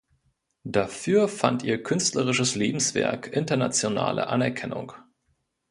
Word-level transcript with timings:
Dafür 0.63 1.27
fand 1.27 1.61
ihr 1.61 1.83
künstlerisches 1.83 2.55
Lebenswerk 2.55 3.27
internationale 3.33 4.25
Anerkennung. 4.25 4.93